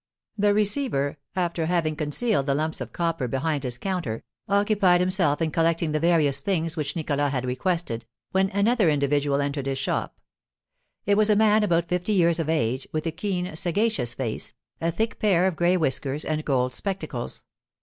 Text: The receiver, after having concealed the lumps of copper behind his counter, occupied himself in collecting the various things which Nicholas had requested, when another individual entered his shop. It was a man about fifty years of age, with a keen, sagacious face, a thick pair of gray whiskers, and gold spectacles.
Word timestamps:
The 0.35 0.55
receiver, 0.55 1.19
after 1.35 1.67
having 1.67 1.95
concealed 1.95 2.47
the 2.47 2.55
lumps 2.55 2.81
of 2.81 2.91
copper 2.91 3.27
behind 3.27 3.63
his 3.63 3.77
counter, 3.77 4.23
occupied 4.49 4.99
himself 4.99 5.43
in 5.43 5.51
collecting 5.51 5.91
the 5.91 5.99
various 5.99 6.41
things 6.41 6.75
which 6.75 6.95
Nicholas 6.95 7.31
had 7.31 7.45
requested, 7.45 8.07
when 8.31 8.49
another 8.49 8.89
individual 8.89 9.39
entered 9.41 9.67
his 9.67 9.77
shop. 9.77 10.17
It 11.05 11.17
was 11.17 11.29
a 11.29 11.35
man 11.35 11.61
about 11.61 11.87
fifty 11.87 12.13
years 12.13 12.39
of 12.39 12.49
age, 12.49 12.87
with 12.91 13.05
a 13.05 13.11
keen, 13.11 13.55
sagacious 13.55 14.15
face, 14.15 14.53
a 14.81 14.89
thick 14.89 15.19
pair 15.19 15.45
of 15.45 15.55
gray 15.55 15.77
whiskers, 15.77 16.25
and 16.25 16.43
gold 16.43 16.73
spectacles. 16.73 17.43